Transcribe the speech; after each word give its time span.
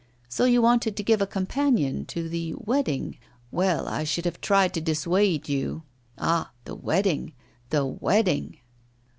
'So 0.27 0.45
you 0.45 0.63
wanted 0.63 0.97
to 0.97 1.03
give 1.03 1.21
a 1.21 1.27
companion 1.27 2.05
to 2.05 2.27
the 2.27 2.55
"Wedding"? 2.55 3.19
Well, 3.51 3.87
I 3.87 4.03
should 4.03 4.25
have 4.25 4.41
tried 4.41 4.73
to 4.73 4.81
dissuade 4.81 5.47
you! 5.47 5.83
Ah! 6.17 6.49
the 6.65 6.73
"Wedding"! 6.73 7.33
the 7.69 7.85
"Wedding"! 7.85 8.57